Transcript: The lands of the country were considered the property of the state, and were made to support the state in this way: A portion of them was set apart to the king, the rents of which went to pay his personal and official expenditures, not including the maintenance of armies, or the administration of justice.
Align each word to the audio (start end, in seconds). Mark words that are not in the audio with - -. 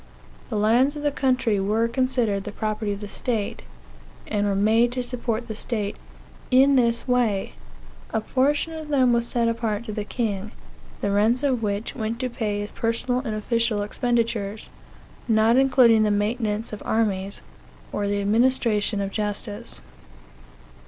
The 0.49 0.57
lands 0.57 0.95
of 0.95 1.03
the 1.03 1.11
country 1.11 1.59
were 1.59 1.87
considered 1.87 2.43
the 2.43 2.51
property 2.51 2.91
of 2.93 3.01
the 3.01 3.07
state, 3.07 3.61
and 4.25 4.47
were 4.47 4.55
made 4.55 4.91
to 4.93 5.03
support 5.03 5.47
the 5.47 5.53
state 5.53 5.95
in 6.49 6.75
this 6.75 7.07
way: 7.07 7.53
A 8.11 8.19
portion 8.19 8.73
of 8.73 8.87
them 8.87 9.13
was 9.13 9.27
set 9.27 9.47
apart 9.47 9.85
to 9.85 9.93
the 9.93 10.03
king, 10.03 10.53
the 11.01 11.11
rents 11.11 11.43
of 11.43 11.61
which 11.61 11.93
went 11.95 12.19
to 12.21 12.31
pay 12.31 12.61
his 12.61 12.71
personal 12.71 13.19
and 13.19 13.35
official 13.35 13.83
expenditures, 13.83 14.71
not 15.27 15.55
including 15.55 16.01
the 16.01 16.09
maintenance 16.09 16.73
of 16.73 16.81
armies, 16.83 17.43
or 17.91 18.07
the 18.07 18.21
administration 18.21 19.01
of 19.01 19.11
justice. 19.11 19.83